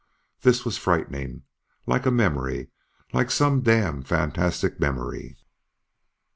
[0.41, 1.43] This was frightening.
[1.85, 2.71] Like a memory.
[3.13, 5.37] Like some damned fantastic memory.